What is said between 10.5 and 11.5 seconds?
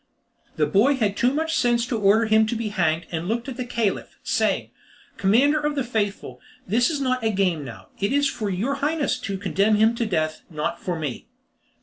not for me."